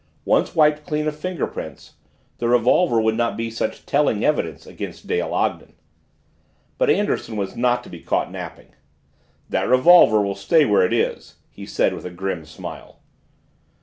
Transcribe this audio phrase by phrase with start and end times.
[0.25, 1.93] Once wiped clean of fingerprints,
[2.39, 5.75] the revolver would not be such telling evidence against Dale Ogden.
[6.79, 8.73] But Anderson was not to be caught napping.
[9.47, 12.97] "That revolver will stay where it is," he said with a grim smile.